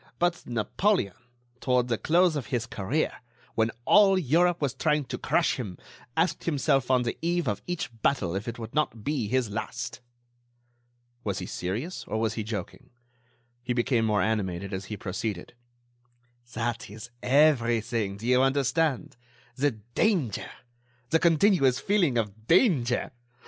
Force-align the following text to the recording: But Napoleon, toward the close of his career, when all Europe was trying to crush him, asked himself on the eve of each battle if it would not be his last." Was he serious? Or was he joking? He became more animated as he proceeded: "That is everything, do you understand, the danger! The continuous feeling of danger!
But 0.17 0.47
Napoleon, 0.47 1.13
toward 1.59 1.87
the 1.87 1.99
close 1.99 2.35
of 2.35 2.47
his 2.47 2.65
career, 2.65 3.21
when 3.53 3.69
all 3.85 4.17
Europe 4.17 4.59
was 4.59 4.73
trying 4.73 5.05
to 5.05 5.17
crush 5.19 5.57
him, 5.57 5.77
asked 6.17 6.45
himself 6.45 6.89
on 6.89 7.03
the 7.03 7.19
eve 7.21 7.47
of 7.47 7.61
each 7.67 7.91
battle 8.01 8.35
if 8.35 8.47
it 8.47 8.57
would 8.57 8.73
not 8.73 9.03
be 9.03 9.27
his 9.27 9.51
last." 9.51 10.01
Was 11.23 11.37
he 11.37 11.45
serious? 11.45 12.03
Or 12.05 12.19
was 12.19 12.33
he 12.33 12.41
joking? 12.43 12.89
He 13.61 13.73
became 13.73 14.03
more 14.05 14.23
animated 14.23 14.73
as 14.73 14.85
he 14.85 14.97
proceeded: 14.97 15.53
"That 16.53 16.89
is 16.89 17.11
everything, 17.21 18.17
do 18.17 18.25
you 18.25 18.41
understand, 18.41 19.17
the 19.55 19.69
danger! 19.93 20.49
The 21.11 21.19
continuous 21.19 21.79
feeling 21.79 22.17
of 22.17 22.47
danger! 22.47 23.11